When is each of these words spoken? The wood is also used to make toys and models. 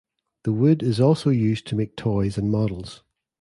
The 0.45 0.51
wood 0.51 0.81
is 0.81 0.99
also 0.99 1.29
used 1.29 1.67
to 1.67 1.75
make 1.75 1.95
toys 1.95 2.35
and 2.35 2.49
models. 2.49 3.03